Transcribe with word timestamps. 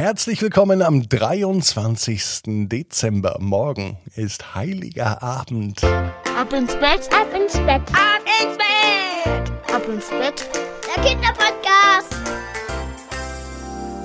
Herzlich 0.00 0.40
willkommen 0.40 0.80
am 0.80 1.06
23. 1.06 2.68
Dezember. 2.70 3.36
Morgen 3.38 3.98
ist 4.16 4.54
heiliger 4.54 5.22
Abend. 5.22 5.84
Ab 5.84 6.54
ins 6.54 6.74
Bett, 6.76 7.06
ab 7.12 7.26
ins 7.34 7.52
Bett, 7.52 7.82
ab 7.92 8.22
ins 8.40 8.56
Bett, 8.56 9.52
ab 9.70 9.86
ins 9.86 10.08
Bett. 10.08 10.48
Der 10.86 11.04
Kinderpodcast. 11.04 12.19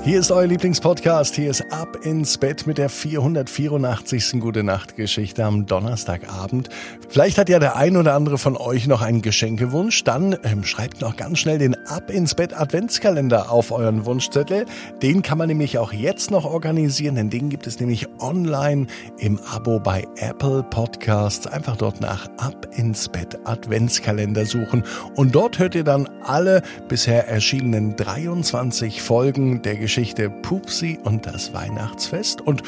Hier 0.06 0.20
ist 0.20 0.30
euer 0.30 0.46
Lieblingspodcast. 0.46 1.34
Hier 1.34 1.50
ist 1.50 1.74
Ab 1.74 1.98
ins 2.04 2.38
Bett 2.38 2.68
mit 2.68 2.78
der 2.78 2.90
484. 2.90 4.40
Gute 4.40 4.62
Nacht 4.62 4.96
Geschichte 4.96 5.44
am 5.44 5.66
Donnerstagabend. 5.66 6.70
Vielleicht 7.10 7.40
hat 7.40 7.50
ja 7.50 7.58
der 7.58 7.76
ein 7.76 7.98
oder 7.98 8.14
andere 8.14 8.38
von 8.38 8.56
euch 8.56 8.86
noch 8.86 9.02
einen 9.02 9.24
Geschenkewunsch. 9.24 10.04
Dann 10.04 10.38
ähm, 10.44 10.64
schreibt 10.64 11.02
noch 11.02 11.16
ganz 11.16 11.40
schnell 11.40 11.58
den 11.58 11.74
Ab 11.88 12.12
ins 12.12 12.36
Bett 12.36 12.56
Adventskalender 12.56 13.52
auf 13.52 13.72
euren 13.72 14.06
Wunschzettel. 14.06 14.68
Den 15.02 15.24
kann 15.24 15.40
man 15.40 15.48
nämlich 15.48 15.80
auch 15.80 15.92
jetzt 15.92 16.30
noch 16.30 16.46
organisieren, 16.46 17.16
denn 17.16 17.32
den 17.32 17.50
gibt 17.50 17.66
es 17.66 17.80
nämlich 17.80 18.08
online 18.20 18.86
im 19.18 19.40
Abo 19.40 19.80
bei 19.80 20.06
Apple 20.18 20.62
Podcasts. 20.70 21.48
Einfach 21.48 21.78
dort 21.78 22.00
nach 22.00 22.30
Ab 22.38 22.68
ins 22.78 23.10
Bett 23.10 23.40
Adventskalender 23.46 24.46
suchen 24.46 24.84
und 25.16 25.34
dort 25.34 25.58
hört 25.58 25.74
ihr 25.74 25.84
dann 25.84 26.08
alle 26.22 26.62
bisher 26.90 27.28
erschienenen 27.28 27.96
23 27.96 29.02
Folgen 29.02 29.64
der 29.64 29.78
Geschichte 29.78 29.95
Geschichte 29.96 30.30
Pupsi 30.30 31.00
und 31.06 31.26
das 31.26 31.54
Weihnachtsfest. 31.54 32.42
Und 32.42 32.64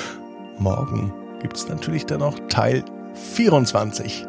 morgen 0.60 1.12
gibt 1.42 1.58
es 1.58 1.68
natürlich 1.68 2.06
dann 2.06 2.22
noch 2.22 2.40
Teil 2.48 2.86
24. 3.34 4.26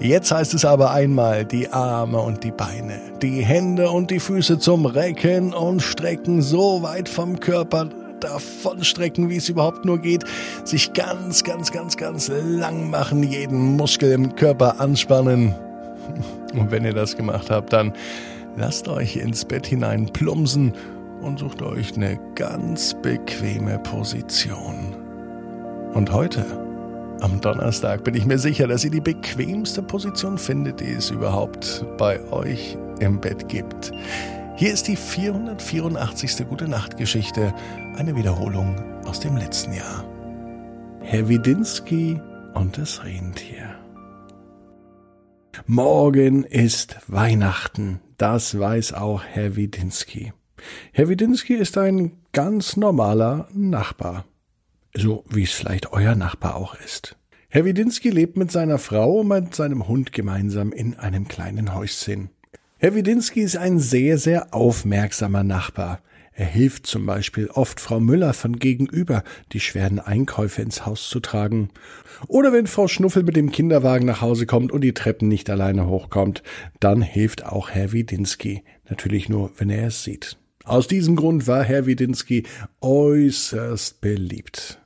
Jetzt 0.00 0.32
heißt 0.32 0.54
es 0.54 0.64
aber 0.64 0.90
einmal 0.92 1.44
die 1.44 1.68
Arme 1.68 2.18
und 2.20 2.44
die 2.44 2.50
Beine, 2.50 3.00
die 3.20 3.44
Hände 3.44 3.90
und 3.90 4.10
die 4.10 4.18
Füße 4.18 4.58
zum 4.58 4.86
Recken 4.86 5.52
und 5.52 5.82
Strecken 5.82 6.40
so 6.40 6.82
weit 6.82 7.10
vom 7.10 7.38
Körper 7.38 7.90
davon 8.20 8.82
strecken, 8.82 9.28
wie 9.28 9.36
es 9.36 9.50
überhaupt 9.50 9.84
nur 9.84 9.98
geht, 9.98 10.24
sich 10.64 10.94
ganz, 10.94 11.44
ganz, 11.44 11.70
ganz, 11.70 11.98
ganz 11.98 12.28
lang 12.32 12.88
machen, 12.88 13.24
jeden 13.24 13.76
Muskel 13.76 14.12
im 14.12 14.36
Körper 14.36 14.80
anspannen. 14.80 15.54
Und 16.54 16.70
wenn 16.70 16.86
ihr 16.86 16.94
das 16.94 17.14
gemacht 17.14 17.50
habt, 17.50 17.74
dann 17.74 17.92
lasst 18.56 18.88
euch 18.88 19.16
ins 19.16 19.44
Bett 19.44 19.66
hinein 19.66 20.06
plumpsen 20.06 20.72
und 21.20 21.38
sucht 21.38 21.62
euch 21.62 21.96
eine 21.96 22.18
ganz 22.34 22.94
bequeme 23.02 23.78
Position. 23.80 24.94
Und 25.94 26.12
heute, 26.12 26.44
am 27.20 27.40
Donnerstag, 27.40 28.04
bin 28.04 28.14
ich 28.14 28.26
mir 28.26 28.38
sicher, 28.38 28.66
dass 28.66 28.84
ihr 28.84 28.90
die 28.90 29.00
bequemste 29.00 29.82
Position 29.82 30.38
findet, 30.38 30.80
die 30.80 30.92
es 30.92 31.10
überhaupt 31.10 31.84
bei 31.96 32.20
euch 32.30 32.76
im 33.00 33.20
Bett 33.20 33.48
gibt. 33.48 33.92
Hier 34.56 34.72
ist 34.72 34.88
die 34.88 34.96
484. 34.96 36.48
Gute 36.48 36.68
Nacht 36.68 36.96
Geschichte, 36.96 37.54
eine 37.96 38.16
Wiederholung 38.16 38.76
aus 39.04 39.20
dem 39.20 39.36
letzten 39.36 39.72
Jahr. 39.72 40.04
Herr 41.00 41.28
Widinski 41.28 42.20
und 42.54 42.76
das 42.76 43.04
Rentier. 43.04 43.74
Morgen 45.66 46.44
ist 46.44 46.96
Weihnachten, 47.08 48.00
das 48.16 48.58
weiß 48.58 48.94
auch 48.94 49.22
Herr 49.22 49.56
Widinski. 49.56 50.32
Herr 50.92 51.08
Widinski 51.08 51.54
ist 51.54 51.78
ein 51.78 52.12
ganz 52.32 52.76
normaler 52.76 53.48
Nachbar. 53.52 54.24
So 54.94 55.24
wie 55.28 55.44
es 55.44 55.52
vielleicht 55.52 55.92
euer 55.92 56.14
Nachbar 56.14 56.56
auch 56.56 56.74
ist. 56.74 57.16
Herr 57.50 57.64
Widinski 57.64 58.10
lebt 58.10 58.36
mit 58.36 58.52
seiner 58.52 58.78
Frau 58.78 59.20
und 59.20 59.28
mit 59.28 59.54
seinem 59.54 59.88
Hund 59.88 60.12
gemeinsam 60.12 60.72
in 60.72 60.94
einem 60.94 61.28
kleinen 61.28 61.74
Häuschen. 61.74 62.30
Herr 62.78 62.94
Widinski 62.94 63.40
ist 63.40 63.56
ein 63.56 63.78
sehr, 63.78 64.18
sehr 64.18 64.54
aufmerksamer 64.54 65.44
Nachbar. 65.44 66.00
Er 66.38 66.46
hilft 66.46 66.86
zum 66.86 67.04
Beispiel 67.06 67.48
oft 67.48 67.80
Frau 67.80 67.98
Müller 67.98 68.32
von 68.32 68.60
gegenüber, 68.60 69.24
die 69.52 69.58
schweren 69.58 69.98
Einkäufe 69.98 70.62
ins 70.62 70.86
Haus 70.86 71.08
zu 71.08 71.18
tragen. 71.18 71.70
Oder 72.28 72.52
wenn 72.52 72.68
Frau 72.68 72.86
Schnuffel 72.86 73.24
mit 73.24 73.34
dem 73.34 73.50
Kinderwagen 73.50 74.06
nach 74.06 74.20
Hause 74.20 74.46
kommt 74.46 74.70
und 74.70 74.82
die 74.82 74.94
Treppen 74.94 75.26
nicht 75.26 75.50
alleine 75.50 75.88
hochkommt, 75.88 76.44
dann 76.78 77.02
hilft 77.02 77.44
auch 77.44 77.70
Herr 77.70 77.90
Widinski. 77.90 78.62
Natürlich 78.88 79.28
nur, 79.28 79.50
wenn 79.58 79.70
er 79.70 79.88
es 79.88 80.04
sieht. 80.04 80.38
Aus 80.68 80.86
diesem 80.86 81.16
Grund 81.16 81.46
war 81.46 81.64
Herr 81.64 81.86
Widinski 81.86 82.42
äußerst 82.82 84.02
beliebt. 84.02 84.78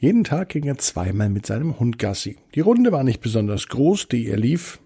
Jeden 0.00 0.22
Tag 0.22 0.50
ging 0.50 0.64
er 0.64 0.76
zweimal 0.76 1.30
mit 1.30 1.46
seinem 1.46 1.80
Hund 1.80 1.98
Gassi. 1.98 2.36
Die 2.54 2.60
Runde 2.60 2.92
war 2.92 3.02
nicht 3.02 3.22
besonders 3.22 3.68
groß, 3.68 4.08
die 4.08 4.26
er 4.26 4.36
lief, 4.36 4.80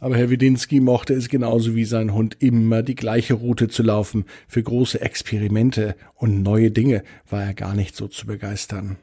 aber 0.00 0.16
Herr 0.16 0.28
Widinski 0.28 0.80
mochte 0.80 1.14
es 1.14 1.28
genauso 1.28 1.76
wie 1.76 1.84
sein 1.84 2.12
Hund 2.14 2.38
immer 2.40 2.82
die 2.82 2.96
gleiche 2.96 3.34
Route 3.34 3.68
zu 3.68 3.84
laufen. 3.84 4.24
Für 4.48 4.64
große 4.64 5.00
Experimente 5.00 5.94
und 6.16 6.42
neue 6.42 6.72
Dinge 6.72 7.04
war 7.30 7.44
er 7.44 7.54
gar 7.54 7.76
nicht 7.76 7.94
so 7.94 8.08
zu 8.08 8.26
begeistern. 8.26 8.96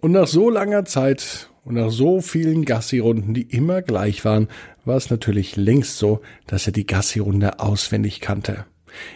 Und 0.00 0.12
nach 0.12 0.26
so 0.26 0.48
langer 0.48 0.86
Zeit 0.86 1.50
und 1.64 1.74
nach 1.74 1.90
so 1.90 2.22
vielen 2.22 2.64
Gassi-Runden, 2.64 3.34
die 3.34 3.42
immer 3.42 3.82
gleich 3.82 4.24
waren, 4.24 4.48
war 4.86 4.96
es 4.96 5.10
natürlich 5.10 5.56
längst 5.56 5.98
so, 5.98 6.22
dass 6.46 6.66
er 6.66 6.72
die 6.72 6.86
Gassi-Runde 6.86 7.60
auswendig 7.60 8.20
kannte. 8.22 8.64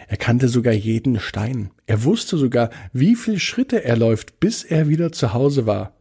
Er 0.07 0.17
kannte 0.17 0.47
sogar 0.47 0.73
jeden 0.73 1.19
Stein. 1.19 1.71
Er 1.85 2.03
wusste 2.03 2.37
sogar, 2.37 2.69
wie 2.93 3.15
viel 3.15 3.39
Schritte 3.39 3.83
er 3.83 3.97
läuft, 3.97 4.39
bis 4.39 4.63
er 4.63 4.87
wieder 4.87 5.11
zu 5.11 5.33
Hause 5.33 5.65
war. 5.65 5.93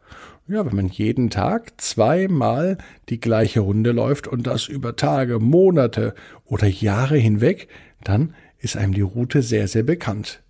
Ja, 0.49 0.67
wenn 0.67 0.75
man 0.75 0.89
jeden 0.89 1.31
Tag 1.31 1.81
zweimal 1.81 2.77
die 3.09 3.21
gleiche 3.21 3.61
Runde 3.61 3.93
läuft 3.93 4.27
und 4.27 4.47
das 4.47 4.67
über 4.67 4.97
Tage, 4.97 5.39
Monate 5.39 6.15
oder 6.45 6.67
Jahre 6.67 7.17
hinweg, 7.17 7.69
dann 8.03 8.35
ist 8.59 8.77
einem 8.77 8.93
die 8.93 9.01
Route 9.01 9.43
sehr, 9.43 9.69
sehr 9.69 9.85
bekannt. 9.85 10.43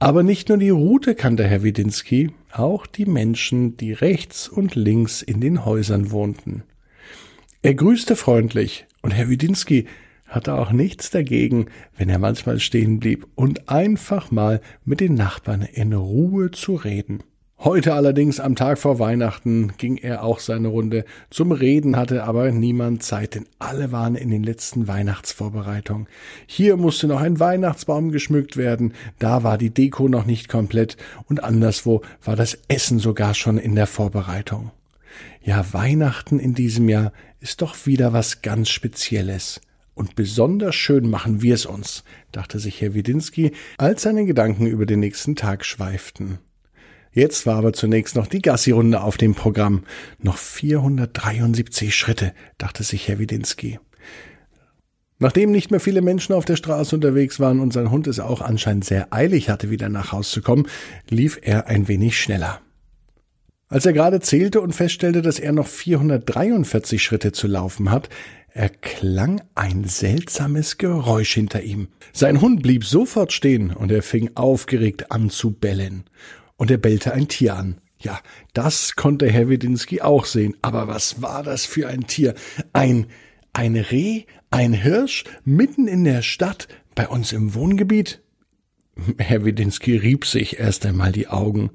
Aber 0.00 0.22
nicht 0.22 0.48
nur 0.48 0.58
die 0.58 0.70
Route 0.70 1.14
kannte 1.14 1.44
Herr 1.44 1.62
Widinski, 1.62 2.30
auch 2.52 2.86
die 2.86 3.06
Menschen, 3.06 3.76
die 3.76 3.92
rechts 3.92 4.48
und 4.48 4.74
links 4.74 5.22
in 5.22 5.40
den 5.40 5.64
Häusern 5.64 6.10
wohnten. 6.10 6.62
Er 7.62 7.74
grüßte 7.74 8.14
freundlich, 8.16 8.86
und 9.02 9.12
Herr 9.12 9.28
Widinski 9.28 9.86
hatte 10.28 10.54
auch 10.54 10.70
nichts 10.70 11.10
dagegen, 11.10 11.66
wenn 11.96 12.08
er 12.08 12.18
manchmal 12.18 12.60
stehen 12.60 13.00
blieb 13.00 13.26
und 13.34 13.68
einfach 13.68 14.30
mal 14.30 14.60
mit 14.84 15.00
den 15.00 15.14
Nachbarn 15.14 15.62
in 15.62 15.92
Ruhe 15.92 16.50
zu 16.50 16.76
reden. 16.76 17.22
Heute 17.60 17.94
allerdings 17.94 18.38
am 18.38 18.54
Tag 18.54 18.78
vor 18.78 19.00
Weihnachten 19.00 19.72
ging 19.78 19.96
er 19.96 20.22
auch 20.22 20.38
seine 20.38 20.68
Runde. 20.68 21.04
Zum 21.28 21.50
Reden 21.50 21.96
hatte 21.96 22.22
aber 22.22 22.52
niemand 22.52 23.02
Zeit, 23.02 23.34
denn 23.34 23.46
alle 23.58 23.90
waren 23.90 24.14
in 24.14 24.30
den 24.30 24.44
letzten 24.44 24.86
Weihnachtsvorbereitungen. 24.86 26.06
Hier 26.46 26.76
musste 26.76 27.08
noch 27.08 27.20
ein 27.20 27.40
Weihnachtsbaum 27.40 28.12
geschmückt 28.12 28.56
werden, 28.56 28.92
da 29.18 29.42
war 29.42 29.58
die 29.58 29.70
Deko 29.70 30.08
noch 30.08 30.24
nicht 30.24 30.48
komplett 30.48 30.96
und 31.26 31.42
anderswo 31.42 32.02
war 32.22 32.36
das 32.36 32.56
Essen 32.68 33.00
sogar 33.00 33.34
schon 33.34 33.58
in 33.58 33.74
der 33.74 33.88
Vorbereitung. 33.88 34.70
Ja, 35.42 35.72
Weihnachten 35.72 36.38
in 36.38 36.54
diesem 36.54 36.88
Jahr 36.88 37.12
ist 37.40 37.60
doch 37.60 37.86
wieder 37.86 38.12
was 38.12 38.40
ganz 38.40 38.68
Spezielles. 38.68 39.60
Und 39.98 40.14
besonders 40.14 40.76
schön 40.76 41.10
machen 41.10 41.42
wir 41.42 41.54
es 41.54 41.66
uns, 41.66 42.04
dachte 42.30 42.60
sich 42.60 42.80
Herr 42.80 42.94
Widinski, 42.94 43.50
als 43.78 44.02
seine 44.02 44.26
Gedanken 44.26 44.68
über 44.68 44.86
den 44.86 45.00
nächsten 45.00 45.34
Tag 45.34 45.64
schweiften. 45.64 46.38
Jetzt 47.10 47.46
war 47.46 47.56
aber 47.56 47.72
zunächst 47.72 48.14
noch 48.14 48.28
die 48.28 48.40
Gassi-Runde 48.40 49.00
auf 49.00 49.16
dem 49.16 49.34
Programm. 49.34 49.82
Noch 50.22 50.36
473 50.36 51.96
Schritte, 51.96 52.32
dachte 52.58 52.84
sich 52.84 53.08
Herr 53.08 53.18
Widinski. 53.18 53.80
Nachdem 55.18 55.50
nicht 55.50 55.72
mehr 55.72 55.80
viele 55.80 56.00
Menschen 56.00 56.32
auf 56.32 56.44
der 56.44 56.54
Straße 56.54 56.94
unterwegs 56.94 57.40
waren 57.40 57.58
und 57.58 57.72
sein 57.72 57.90
Hund 57.90 58.06
es 58.06 58.20
auch 58.20 58.40
anscheinend 58.40 58.84
sehr 58.84 59.12
eilig 59.12 59.50
hatte, 59.50 59.68
wieder 59.68 59.88
nach 59.88 60.12
Haus 60.12 60.30
zu 60.30 60.42
kommen, 60.42 60.68
lief 61.10 61.40
er 61.42 61.66
ein 61.66 61.88
wenig 61.88 62.20
schneller. 62.20 62.60
Als 63.68 63.84
er 63.84 63.92
gerade 63.92 64.20
zählte 64.20 64.60
und 64.62 64.72
feststellte, 64.72 65.20
dass 65.20 65.38
er 65.38 65.52
noch 65.52 65.66
443 65.66 67.02
Schritte 67.02 67.32
zu 67.32 67.46
laufen 67.46 67.90
hat, 67.90 68.08
erklang 68.48 69.42
ein 69.54 69.84
seltsames 69.84 70.78
Geräusch 70.78 71.34
hinter 71.34 71.62
ihm. 71.62 71.88
Sein 72.12 72.40
Hund 72.40 72.62
blieb 72.62 72.84
sofort 72.84 73.32
stehen 73.32 73.70
und 73.70 73.92
er 73.92 74.02
fing 74.02 74.30
aufgeregt 74.34 75.12
an 75.12 75.28
zu 75.28 75.50
bellen. 75.52 76.04
Und 76.56 76.70
er 76.70 76.78
bellte 76.78 77.12
ein 77.12 77.28
Tier 77.28 77.56
an. 77.56 77.76
Ja, 78.00 78.20
das 78.54 78.96
konnte 78.96 79.30
Herr 79.30 79.48
Wedinski 79.48 80.00
auch 80.00 80.24
sehen. 80.24 80.56
Aber 80.62 80.88
was 80.88 81.20
war 81.20 81.42
das 81.42 81.66
für 81.66 81.88
ein 81.88 82.06
Tier? 82.06 82.34
Ein, 82.72 83.06
ein 83.52 83.76
Reh, 83.76 84.24
ein 84.50 84.72
Hirsch, 84.72 85.24
mitten 85.44 85.88
in 85.88 86.04
der 86.04 86.22
Stadt, 86.22 86.68
bei 86.94 87.06
uns 87.06 87.32
im 87.32 87.54
Wohngebiet? 87.54 88.22
Herr 89.18 89.44
Wedinski 89.44 89.96
rieb 89.96 90.24
sich 90.24 90.58
erst 90.58 90.86
einmal 90.86 91.12
die 91.12 91.28
Augen. 91.28 91.70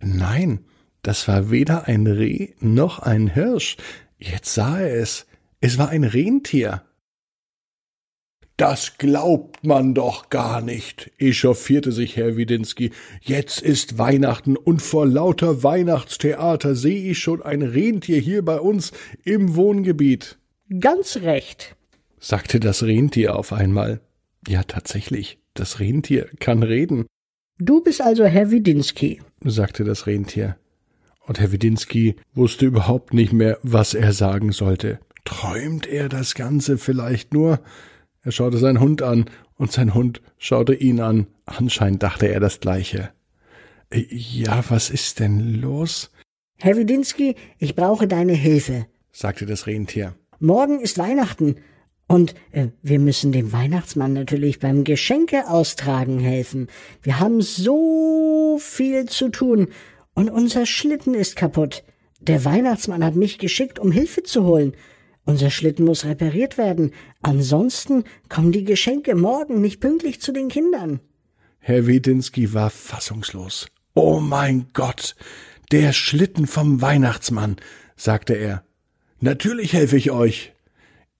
Nein, 0.00 0.60
das 1.06 1.28
war 1.28 1.52
weder 1.52 1.86
ein 1.86 2.08
Reh 2.08 2.48
noch 2.58 2.98
ein 2.98 3.28
Hirsch. 3.28 3.76
Jetzt 4.18 4.52
sah 4.52 4.80
er 4.80 4.96
es. 4.96 5.26
Es 5.60 5.78
war 5.78 5.90
ein 5.90 6.02
Rentier. 6.02 6.82
Das 8.56 8.98
glaubt 8.98 9.64
man 9.64 9.94
doch 9.94 10.30
gar 10.30 10.60
nicht, 10.60 11.12
echauffierte 11.18 11.92
sich 11.92 12.16
Herr 12.16 12.36
Widinski. 12.36 12.90
Jetzt 13.20 13.62
ist 13.62 13.98
Weihnachten 13.98 14.56
und 14.56 14.82
vor 14.82 15.06
lauter 15.06 15.62
Weihnachtstheater 15.62 16.74
sehe 16.74 17.12
ich 17.12 17.20
schon 17.20 17.40
ein 17.40 17.62
Rentier 17.62 18.18
hier 18.18 18.44
bei 18.44 18.58
uns 18.58 18.90
im 19.22 19.54
Wohngebiet. 19.54 20.38
Ganz 20.80 21.18
recht, 21.18 21.76
sagte 22.18 22.58
das 22.58 22.82
Rentier 22.82 23.36
auf 23.36 23.52
einmal. 23.52 24.00
Ja, 24.48 24.64
tatsächlich, 24.64 25.38
das 25.54 25.78
Rentier 25.78 26.28
kann 26.40 26.64
reden. 26.64 27.06
Du 27.60 27.80
bist 27.80 28.00
also 28.00 28.24
Herr 28.24 28.50
Widinski, 28.50 29.22
sagte 29.44 29.84
das 29.84 30.08
Rentier. 30.08 30.56
Und 31.26 31.40
Herr 31.40 31.52
Widinski 31.52 32.16
wusste 32.34 32.66
überhaupt 32.66 33.12
nicht 33.12 33.32
mehr, 33.32 33.58
was 33.62 33.94
er 33.94 34.12
sagen 34.12 34.52
sollte. 34.52 35.00
Träumt 35.24 35.86
er 35.86 36.08
das 36.08 36.34
Ganze 36.34 36.78
vielleicht 36.78 37.34
nur? 37.34 37.60
Er 38.22 38.32
schaute 38.32 38.58
seinen 38.58 38.80
Hund 38.80 39.02
an, 39.02 39.26
und 39.58 39.72
sein 39.72 39.94
Hund 39.94 40.20
schaute 40.38 40.74
ihn 40.74 41.00
an. 41.00 41.26
Anscheinend 41.46 42.02
dachte 42.02 42.28
er 42.28 42.40
das 42.40 42.60
Gleiche. 42.60 43.10
Ja, 43.92 44.64
was 44.68 44.90
ist 44.90 45.20
denn 45.20 45.54
los? 45.54 46.10
Herr 46.58 46.76
Widinski, 46.76 47.36
ich 47.58 47.74
brauche 47.74 48.06
deine 48.08 48.32
Hilfe, 48.32 48.86
sagte 49.12 49.46
das 49.46 49.66
Rentier. 49.66 50.14
Morgen 50.38 50.80
ist 50.80 50.98
Weihnachten 50.98 51.56
und 52.08 52.34
äh, 52.52 52.68
wir 52.82 52.98
müssen 52.98 53.32
dem 53.32 53.52
Weihnachtsmann 53.52 54.12
natürlich 54.12 54.58
beim 54.58 54.84
Geschenke 54.84 55.48
austragen 55.48 56.18
helfen. 56.18 56.68
Wir 57.02 57.20
haben 57.20 57.40
so 57.40 58.58
viel 58.60 59.06
zu 59.06 59.28
tun 59.30 59.68
und 60.16 60.30
unser 60.30 60.66
Schlitten 60.66 61.14
ist 61.14 61.36
kaputt. 61.36 61.84
Der 62.20 62.44
Weihnachtsmann 62.44 63.04
hat 63.04 63.14
mich 63.14 63.38
geschickt, 63.38 63.78
um 63.78 63.92
Hilfe 63.92 64.24
zu 64.24 64.44
holen. 64.44 64.72
Unser 65.24 65.50
Schlitten 65.50 65.84
muss 65.84 66.04
repariert 66.04 66.58
werden. 66.58 66.92
Ansonsten 67.22 68.04
kommen 68.28 68.50
die 68.50 68.64
Geschenke 68.64 69.14
morgen 69.14 69.60
nicht 69.60 69.80
pünktlich 69.80 70.20
zu 70.20 70.32
den 70.32 70.48
Kindern. 70.48 71.00
Herr 71.58 71.86
Wedinski 71.86 72.54
war 72.54 72.70
fassungslos. 72.70 73.66
Oh 73.94 74.20
mein 74.20 74.66
Gott, 74.72 75.16
der 75.72 75.92
Schlitten 75.92 76.46
vom 76.46 76.80
Weihnachtsmann, 76.80 77.56
sagte 77.96 78.34
er. 78.34 78.64
Natürlich 79.20 79.74
helfe 79.74 79.96
ich 79.96 80.10
euch. 80.10 80.52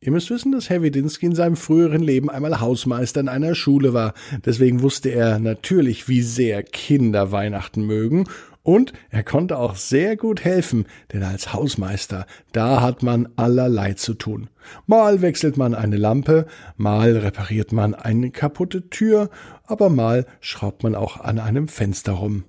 Ihr 0.01 0.13
müsst 0.13 0.31
wissen, 0.31 0.53
dass 0.53 0.71
Herr 0.71 0.83
Wedinski 0.83 1.27
in 1.27 1.35
seinem 1.35 1.57
früheren 1.57 2.03
Leben 2.03 2.31
einmal 2.31 2.61
Hausmeister 2.61 3.21
in 3.21 3.29
einer 3.29 3.55
Schule 3.55 3.93
war. 3.93 4.15
Deswegen 4.45 4.83
wusste 4.83 5.11
er 5.11 5.39
natürlich, 5.39 6.07
wie 6.09 6.23
sehr 6.23 6.63
Kinder 6.63 7.33
Weihnachten 7.33 7.85
mögen. 7.85 8.27
Und 8.67 8.93
er 9.11 9.23
konnte 9.23 9.59
auch 9.59 9.77
sehr 9.77 10.17
gut 10.17 10.45
helfen, 10.45 10.87
denn 11.13 11.23
als 11.23 11.53
Hausmeister, 11.53 12.27
da 12.51 12.81
hat 12.81 13.01
man 13.01 13.29
allerlei 13.37 13.93
zu 13.93 14.13
tun. 14.13 14.51
Mal 14.89 15.23
wechselt 15.23 15.57
man 15.57 15.73
eine 15.73 15.97
Lampe, 15.97 16.47
mal 16.77 17.17
repariert 17.17 17.71
man 17.71 17.95
eine 17.95 18.33
kaputte 18.33 18.91
Tür, 18.91 19.31
aber 19.63 19.89
mal 19.89 20.27
schraubt 20.41 20.83
man 20.83 20.97
auch 20.97 21.21
an 21.21 21.39
einem 21.39 21.69
Fenster 21.69 22.15
rum. 22.15 22.43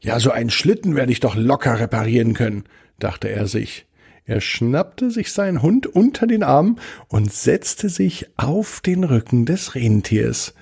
Ja, 0.00 0.20
so 0.20 0.30
einen 0.30 0.50
Schlitten 0.50 0.94
werde 0.94 1.10
ich 1.10 1.18
doch 1.18 1.34
locker 1.34 1.80
reparieren 1.80 2.34
können, 2.34 2.66
dachte 3.00 3.28
er 3.28 3.48
sich. 3.48 3.86
Er 4.26 4.40
schnappte 4.40 5.10
sich 5.10 5.32
seinen 5.32 5.60
Hund 5.60 5.88
unter 5.88 6.28
den 6.28 6.44
Arm 6.44 6.78
und 7.08 7.32
setzte 7.32 7.88
sich 7.88 8.28
auf 8.36 8.80
den 8.80 9.02
Rücken 9.02 9.44
des 9.44 9.74
Rentiers. 9.74 10.54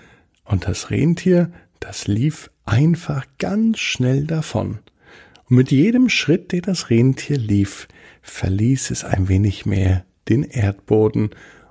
Und 0.46 0.66
das 0.66 0.88
Rentier, 0.88 1.52
das 1.80 2.06
lief 2.06 2.50
einfach 2.64 3.26
ganz 3.38 3.78
schnell 3.78 4.24
davon. 4.24 4.78
Mit 5.52 5.70
jedem 5.70 6.08
Schritt, 6.08 6.52
den 6.52 6.62
das 6.62 6.88
Rentier 6.88 7.36
lief, 7.36 7.86
verließ 8.22 8.90
es 8.90 9.04
ein 9.04 9.28
wenig 9.28 9.66
mehr 9.66 10.06
den 10.30 10.44
Erdboden 10.44 11.28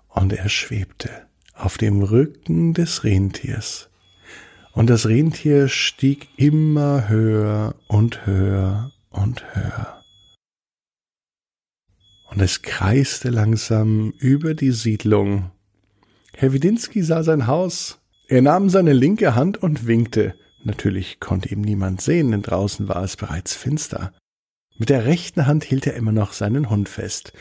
und 0.07 0.33
er 0.33 0.49
schwebte 0.49 1.09
auf 1.55 1.79
dem 1.79 2.03
Rücken 2.03 2.75
des 2.75 3.03
Rentiers. 3.03 3.89
Und 4.73 4.91
das 4.91 5.07
Rentier 5.07 5.67
stieg 5.67 6.27
immer 6.37 7.09
höher 7.09 7.73
und 7.87 8.27
höher 8.27 8.91
und 9.09 9.55
höher 9.55 10.03
und 12.29 12.39
es 12.39 12.61
kreiste 12.61 13.31
langsam 13.31 14.13
über 14.19 14.53
die 14.53 14.73
Siedlung. 14.73 15.49
Herr 16.35 16.53
Widinski 16.53 17.01
sah 17.01 17.23
sein 17.23 17.47
Haus. 17.47 17.99
Er 18.27 18.43
nahm 18.43 18.69
seine 18.69 18.93
linke 18.93 19.33
Hand 19.33 19.57
und 19.57 19.87
winkte. 19.87 20.35
Natürlich 20.63 21.19
konnte 21.19 21.49
ihm 21.49 21.61
niemand 21.61 22.01
sehen, 22.01 22.31
denn 22.31 22.41
draußen 22.41 22.87
war 22.87 23.03
es 23.03 23.17
bereits 23.17 23.55
finster. 23.55 24.13
Mit 24.77 24.89
der 24.89 25.05
rechten 25.05 25.47
Hand 25.47 25.63
hielt 25.63 25.87
er 25.87 25.95
immer 25.95 26.11
noch 26.11 26.33
seinen 26.33 26.69
Hund 26.69 26.89
fest. 26.89 27.33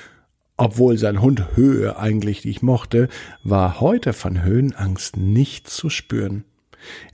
Obwohl 0.57 0.99
sein 0.99 1.23
Hund 1.23 1.57
Höhe 1.57 1.99
eigentlich 1.99 2.45
nicht 2.45 2.63
mochte, 2.63 3.09
war 3.43 3.81
heute 3.81 4.13
von 4.13 4.43
Höhenangst 4.43 5.17
nicht 5.17 5.69
zu 5.69 5.89
spüren. 5.89 6.45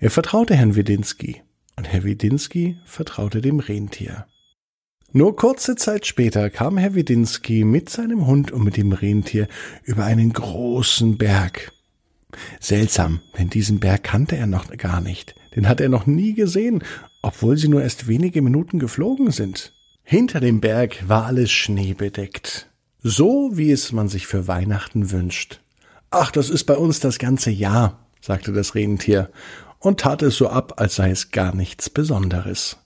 Er 0.00 0.10
vertraute 0.10 0.56
Herrn 0.56 0.74
Widinski, 0.74 1.42
und 1.76 1.86
Herr 1.86 2.04
Widinski 2.04 2.78
vertraute 2.84 3.40
dem 3.40 3.60
Rentier. 3.60 4.26
Nur 5.12 5.36
kurze 5.36 5.76
Zeit 5.76 6.06
später 6.06 6.50
kam 6.50 6.76
Herr 6.76 6.94
Widinski 6.94 7.64
mit 7.64 7.88
seinem 7.88 8.26
Hund 8.26 8.50
und 8.50 8.64
mit 8.64 8.76
dem 8.76 8.92
Rentier 8.92 9.48
über 9.84 10.04
einen 10.04 10.32
großen 10.32 11.16
Berg. 11.16 11.72
Seltsam, 12.60 13.20
denn 13.38 13.48
diesen 13.48 13.80
Berg 13.80 14.02
kannte 14.02 14.36
er 14.36 14.46
noch 14.46 14.68
gar 14.76 15.00
nicht. 15.00 15.34
Den 15.56 15.68
hat 15.68 15.80
er 15.80 15.88
noch 15.88 16.06
nie 16.06 16.34
gesehen, 16.34 16.84
obwohl 17.22 17.56
sie 17.56 17.68
nur 17.68 17.82
erst 17.82 18.06
wenige 18.06 18.42
Minuten 18.42 18.78
geflogen 18.78 19.30
sind. 19.30 19.72
Hinter 20.04 20.38
dem 20.38 20.60
Berg 20.60 21.08
war 21.08 21.24
alles 21.24 21.50
schneebedeckt. 21.50 22.70
So 23.02 23.50
wie 23.54 23.72
es 23.72 23.90
man 23.90 24.08
sich 24.08 24.26
für 24.26 24.46
Weihnachten 24.46 25.10
wünscht. 25.10 25.60
Ach, 26.10 26.30
das 26.30 26.50
ist 26.50 26.64
bei 26.64 26.76
uns 26.76 27.00
das 27.00 27.18
ganze 27.18 27.50
Jahr, 27.50 28.06
sagte 28.20 28.52
das 28.52 28.74
Rentier 28.74 29.30
und 29.80 30.00
tat 30.00 30.22
es 30.22 30.36
so 30.36 30.48
ab, 30.48 30.74
als 30.80 30.96
sei 30.96 31.10
es 31.10 31.30
gar 31.30 31.54
nichts 31.54 31.90
Besonderes. 31.90 32.76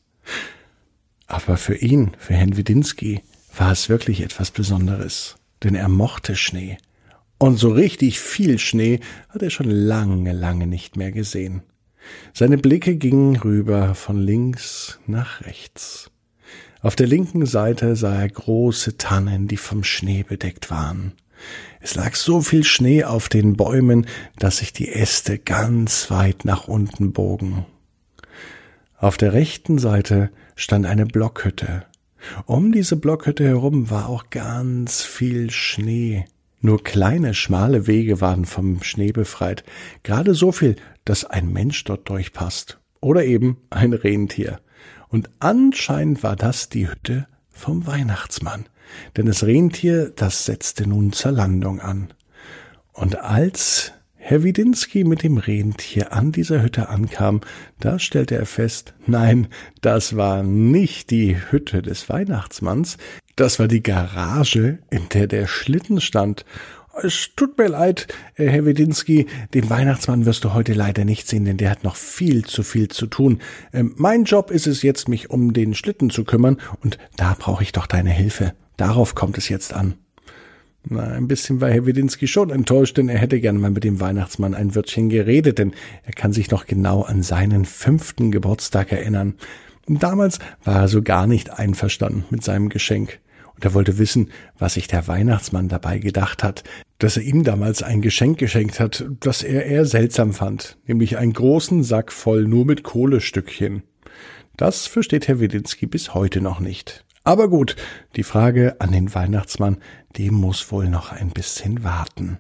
Aber 1.27 1.57
für 1.57 1.77
ihn, 1.77 2.13
für 2.19 2.35
Herrn 2.35 2.57
Widinski, 2.57 3.23
war 3.57 3.73
es 3.73 3.89
wirklich 3.89 4.21
etwas 4.21 4.51
Besonderes, 4.51 5.37
denn 5.63 5.75
er 5.75 5.89
mochte 5.89 6.37
Schnee. 6.37 6.79
Und 7.39 7.59
so 7.59 7.71
richtig 7.71 8.21
viel 8.21 8.59
Schnee 8.59 9.01
hat 9.29 9.43
er 9.43 9.51
schon 9.51 9.71
lange, 9.71 10.33
lange 10.33 10.67
nicht 10.67 10.97
mehr 10.97 11.13
gesehen. 11.13 11.63
Seine 12.33 12.59
Blicke 12.59 12.97
gingen 12.97 13.37
rüber 13.37 13.95
von 13.95 14.19
links 14.19 14.99
nach 15.07 15.43
rechts. 15.43 16.11
Auf 16.83 16.97
der 16.97 17.07
linken 17.07 17.45
Seite 17.45 17.95
sah 17.97 18.21
er 18.21 18.29
große 18.29 18.97
Tannen, 18.97 19.49
die 19.49 19.59
vom 19.59 19.85
Schnee 19.85 20.23
bedeckt 20.23 20.71
waren. 20.71 21.13
Es 21.81 21.95
lag 21.95 22.15
so 22.15 22.41
viel 22.41 22.65
Schnee 22.65 23.05
auf 23.05 23.29
den 23.29 23.57
Bäumen, 23.57 24.07
dass 24.39 24.59
sich 24.59 24.73
die 24.73 24.89
Äste 24.89 25.39
ganz 25.39 26.11
weit 26.11 26.45
nach 26.45 26.69
unten 26.69 27.13
bogen. 27.13 27.67
Auf 28.99 29.17
der 29.17 29.33
rechten 29.33 29.79
Seite 29.79 30.31
stand 30.57 30.87
eine 30.87 31.07
Blockhütte. 31.07 31.85
Um 32.45 32.73
diese 32.73 32.97
Blockhütte 32.97 33.45
herum 33.45 33.91
war 33.91 34.09
auch 34.09 34.29
ganz 34.29 35.03
viel 35.03 35.51
Schnee. 35.51 36.27
Nur 36.61 36.85
kleine, 36.85 37.33
schmale 37.33 37.87
Wege 37.87 38.21
waren 38.21 38.45
vom 38.45 38.83
Schnee 38.83 39.13
befreit, 39.13 39.65
gerade 40.03 40.35
so 40.35 40.53
viel, 40.53 40.77
dass 41.05 41.25
ein 41.25 41.53
Mensch 41.53 41.85
dort 41.85 42.09
durchpasst. 42.09 42.79
Oder 43.01 43.25
eben 43.25 43.57
ein 43.71 43.95
Rentier. 43.95 44.61
Und 45.09 45.31
anscheinend 45.39 46.23
war 46.23 46.37
das 46.37 46.69
die 46.69 46.89
Hütte 46.89 47.27
vom 47.49 47.87
Weihnachtsmann, 47.87 48.67
denn 49.17 49.27
das 49.27 49.45
Rentier, 49.45 50.13
das 50.15 50.45
setzte 50.45 50.87
nun 50.87 51.13
zur 51.13 51.33
Landung 51.33 51.81
an. 51.81 52.13
Und 52.93 53.19
als 53.19 53.93
Herr 54.31 54.45
Widinski 54.45 55.03
mit 55.03 55.25
dem 55.25 55.39
Rentier 55.39 56.13
an 56.13 56.31
dieser 56.31 56.63
Hütte 56.63 56.89
ankam, 56.89 57.41
da 57.81 57.99
stellte 57.99 58.37
er 58.37 58.47
fest, 58.47 58.95
nein, 59.09 59.49
das 59.81 60.15
war 60.15 60.45
nicht 60.45 61.11
die 61.11 61.37
Hütte 61.51 61.83
des 61.83 62.09
Weihnachtsmanns, 62.09 62.97
das 63.35 63.59
war 63.59 63.67
die 63.67 63.83
Garage, 63.83 64.79
in 64.89 65.09
der 65.09 65.27
der 65.27 65.49
Schlitten 65.49 66.01
stand. 66.01 66.45
Es 67.03 67.31
tut 67.35 67.59
mir 67.59 67.67
leid, 67.67 68.07
äh, 68.37 68.47
Herr 68.47 68.67
Widinski, 68.67 69.27
den 69.53 69.69
Weihnachtsmann 69.69 70.27
wirst 70.27 70.45
du 70.45 70.55
heute 70.55 70.75
leider 70.75 71.05
nicht 71.05 71.27
sehen, 71.27 71.45
denn 71.45 71.57
der 71.57 71.71
hat 71.71 71.83
noch 71.83 71.97
viel 71.97 72.45
zu 72.45 72.63
viel 72.63 72.87
zu 72.87 73.09
tun. 73.09 73.41
Ähm, 73.73 73.95
mein 73.97 74.23
Job 74.23 74.53
ist 74.53 74.69
es 74.69 74.83
jetzt, 74.83 75.09
mich 75.09 75.31
um 75.31 75.53
den 75.53 75.75
Schlitten 75.75 76.09
zu 76.09 76.23
kümmern, 76.23 76.59
und 76.85 76.99
da 77.17 77.35
brauche 77.37 77.65
ich 77.65 77.73
doch 77.73 77.89
deine 77.89 78.11
Hilfe. 78.11 78.53
Darauf 78.77 79.17
kommt 79.17 79.39
es 79.39 79.49
jetzt 79.49 79.75
an. 79.75 79.95
Na, 80.89 81.03
ein 81.03 81.29
bisschen 81.29 81.61
war 81.61 81.71
Herr 81.71 81.85
Widinski 81.85 82.27
schon 82.27 82.51
enttäuscht, 82.51 82.97
denn 82.97 83.09
er 83.09 83.19
hätte 83.19 83.41
gern 83.41 83.59
mal 83.59 83.71
mit 83.71 83.85
dem 83.85 84.01
Weihnachtsmann 84.01 84.55
ein 84.55 84.75
Wörtchen 84.75 85.11
geredet, 85.11 85.59
denn 85.59 85.75
er 86.05 86.13
kann 86.13 86.33
sich 86.33 86.51
noch 86.51 86.67
genau 86.67 87.03
an 87.03 87.23
seinen 87.23 87.65
fünften 87.67 88.31
Geburtstag 88.31 88.91
erinnern. 88.91 89.35
Damals 89.87 90.39
war 90.65 90.83
er 90.83 90.89
so 90.89 91.03
gar 91.03 91.27
nicht 91.27 91.51
einverstanden 91.59 92.25
mit 92.31 92.45
seinem 92.45 92.69
Geschenk. 92.69 93.19
Und 93.55 93.65
er 93.65 93.75
wollte 93.75 93.99
wissen, 93.99 94.31
was 94.59 94.75
sich 94.75 94.87
der 94.87 95.07
Weihnachtsmann 95.07 95.69
dabei 95.69 95.99
gedacht 95.99 96.43
hat, 96.43 96.65
dass 96.99 97.19
er 97.19 97.25
ihm 97.25 97.45
damals 97.45 97.83
ein 97.83 98.01
Geschenk 98.01 98.39
geschenkt 98.39 98.81
hat, 98.81 99.05
das 99.21 99.43
er 99.43 99.67
eher 99.67 99.85
seltsam 99.85 100.33
fand, 100.33 100.79
nämlich 100.87 101.19
einen 101.19 101.33
großen 101.33 101.83
Sack 101.83 102.13
voll 102.13 102.45
nur 102.45 102.65
mit 102.65 102.85
Kohlestückchen. 102.85 103.83
Das 104.57 104.87
versteht 104.87 105.29
Herr 105.29 105.41
Widinski 105.41 105.87
bis 105.87 106.15
heute 106.15 106.41
noch 106.41 106.61
nicht. 106.61 107.05
Aber 107.23 107.49
gut, 107.49 107.77
die 108.17 108.23
Frage 108.23 108.77
an 108.81 108.93
den 108.93 109.15
Weihnachtsmann, 109.15 109.79
die 110.17 110.31
muss 110.31 110.71
wohl 110.73 110.89
noch 110.89 111.13
ein 111.13 111.31
bisschen 111.31 111.85
warten. 111.85 112.39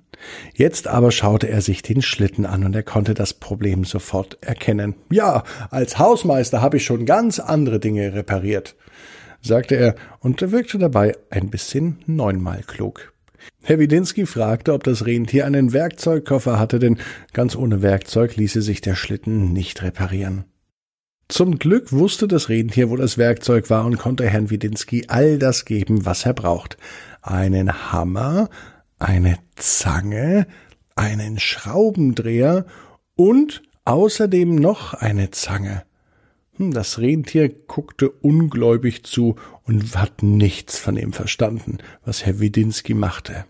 Jetzt 0.54 0.86
aber 0.86 1.10
schaute 1.12 1.48
er 1.48 1.62
sich 1.62 1.82
den 1.82 2.02
Schlitten 2.02 2.44
an 2.44 2.64
und 2.64 2.74
er 2.74 2.82
konnte 2.82 3.14
das 3.14 3.34
Problem 3.34 3.84
sofort 3.84 4.38
erkennen. 4.40 4.94
Ja, 5.10 5.44
als 5.70 5.98
Hausmeister 5.98 6.60
habe 6.60 6.76
ich 6.78 6.84
schon 6.84 7.06
ganz 7.06 7.38
andere 7.38 7.80
Dinge 7.80 8.12
repariert, 8.14 8.76
sagte 9.40 9.76
er 9.76 9.94
und 10.18 10.40
wirkte 10.52 10.78
dabei 10.78 11.16
ein 11.30 11.50
bisschen 11.50 11.98
neunmal 12.06 12.62
klug. 12.66 13.12
Herr 13.62 13.78
Widinski 13.78 14.26
fragte, 14.26 14.72
ob 14.72 14.84
das 14.84 15.06
Rentier 15.06 15.46
einen 15.46 15.72
Werkzeugkoffer 15.72 16.58
hatte, 16.58 16.78
denn 16.78 16.98
ganz 17.32 17.56
ohne 17.56 17.82
Werkzeug 17.82 18.36
ließe 18.36 18.62
sich 18.62 18.80
der 18.80 18.94
Schlitten 18.94 19.52
nicht 19.52 19.82
reparieren. 19.82 20.44
Zum 21.28 21.60
Glück 21.60 21.92
wusste 21.92 22.26
das 22.26 22.48
Rentier, 22.48 22.90
wo 22.90 22.96
das 22.96 23.16
Werkzeug 23.16 23.70
war 23.70 23.84
und 23.84 23.98
konnte 23.98 24.26
Herrn 24.26 24.50
Widinski 24.50 25.04
all 25.06 25.38
das 25.38 25.64
geben, 25.64 26.04
was 26.04 26.26
er 26.26 26.34
braucht. 26.34 26.76
Einen 27.22 27.92
Hammer, 27.92 28.48
eine 28.98 29.38
Zange, 29.56 30.46
einen 30.94 31.38
Schraubendreher 31.38 32.66
und 33.16 33.62
außerdem 33.84 34.54
noch 34.54 34.94
eine 34.94 35.30
Zange. 35.30 35.82
Hm, 36.56 36.72
das 36.72 36.98
Rentier 36.98 37.48
guckte 37.48 38.10
ungläubig 38.10 39.04
zu 39.04 39.36
und 39.64 39.96
hat 39.96 40.22
nichts 40.22 40.78
von 40.78 40.94
dem 40.94 41.12
verstanden, 41.12 41.78
was 42.04 42.24
Herr 42.24 42.40
Widinski 42.40 42.94
machte. 42.94 43.44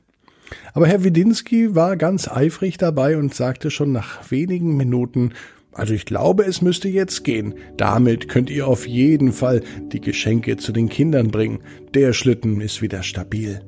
Aber 0.72 0.86
Herr 0.86 1.04
Widinski 1.04 1.74
war 1.74 1.96
ganz 1.96 2.28
eifrig 2.28 2.78
dabei 2.78 3.16
und 3.16 3.34
sagte 3.34 3.70
schon 3.70 3.92
nach 3.92 4.30
wenigen 4.30 4.76
Minuten, 4.76 5.32
also 5.72 5.94
ich 5.94 6.04
glaube, 6.04 6.44
es 6.44 6.62
müsste 6.62 6.88
jetzt 6.88 7.22
gehen. 7.22 7.54
Damit 7.76 8.28
könnt 8.28 8.50
ihr 8.50 8.66
auf 8.66 8.88
jeden 8.88 9.32
Fall 9.32 9.62
die 9.92 10.00
Geschenke 10.00 10.56
zu 10.56 10.72
den 10.72 10.88
Kindern 10.88 11.30
bringen. 11.30 11.60
Der 11.94 12.12
Schlitten 12.12 12.60
ist 12.60 12.82
wieder 12.82 13.02
stabil. 13.02 13.60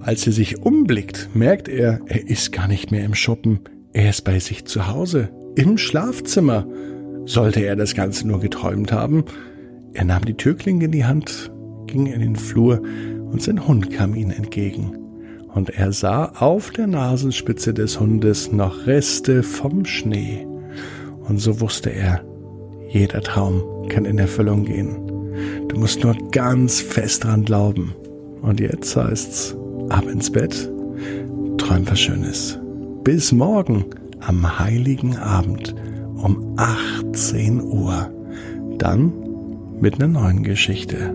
Als 0.00 0.26
er 0.26 0.32
sich 0.32 0.62
umblickt, 0.62 1.30
merkt 1.34 1.68
er, 1.68 2.00
er 2.06 2.28
ist 2.28 2.52
gar 2.52 2.68
nicht 2.68 2.90
mehr 2.90 3.04
im 3.04 3.14
Schuppen. 3.14 3.60
Er 3.92 4.10
ist 4.10 4.22
bei 4.22 4.38
sich 4.38 4.64
zu 4.64 4.88
Hause, 4.88 5.30
im 5.56 5.78
Schlafzimmer. 5.78 6.66
Sollte 7.24 7.60
er 7.60 7.76
das 7.76 7.94
Ganze 7.94 8.26
nur 8.26 8.40
geträumt 8.40 8.92
haben? 8.92 9.24
Er 9.94 10.04
nahm 10.04 10.24
die 10.24 10.34
Türklinge 10.34 10.84
in 10.84 10.92
die 10.92 11.06
Hand, 11.06 11.50
ging 11.86 12.06
in 12.06 12.20
den 12.20 12.36
Flur 12.36 12.82
und 13.30 13.42
sein 13.42 13.66
Hund 13.66 13.90
kam 13.90 14.14
ihm 14.14 14.30
entgegen. 14.30 14.96
Und 15.48 15.70
er 15.70 15.92
sah 15.92 16.26
auf 16.38 16.70
der 16.70 16.86
Nasenspitze 16.86 17.72
des 17.72 17.98
Hundes 17.98 18.52
noch 18.52 18.86
Reste 18.86 19.42
vom 19.42 19.86
Schnee. 19.86 20.46
Und 21.28 21.38
so 21.38 21.60
wusste 21.60 21.90
er, 21.90 22.24
jeder 22.88 23.20
Traum 23.20 23.88
kann 23.88 24.04
in 24.04 24.18
Erfüllung 24.18 24.64
gehen. 24.64 24.96
Du 25.68 25.78
musst 25.78 26.02
nur 26.02 26.14
ganz 26.30 26.80
fest 26.80 27.24
dran 27.24 27.44
glauben. 27.44 27.94
Und 28.42 28.60
jetzt 28.60 28.96
heißt's, 28.96 29.56
ab 29.88 30.06
ins 30.06 30.30
Bett, 30.30 30.70
träum 31.58 31.88
was 31.88 32.00
Schönes. 32.00 32.58
Bis 33.02 33.32
morgen 33.32 33.84
am 34.20 34.58
heiligen 34.58 35.16
Abend 35.16 35.74
um 36.16 36.54
18 36.56 37.60
Uhr. 37.60 38.10
Dann 38.78 39.12
mit 39.80 39.94
einer 39.94 40.08
neuen 40.08 40.42
Geschichte. 40.42 41.14